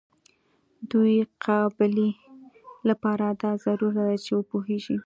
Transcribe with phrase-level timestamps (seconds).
[0.89, 2.09] د یوې قابلې
[2.89, 4.97] لپاره دا ضرور ده چې وپوهیږي.